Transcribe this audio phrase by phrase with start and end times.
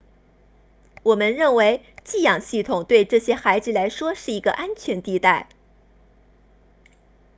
[1.03, 5.47] 我们认为寄养系统对这些孩子来说是一个安全地带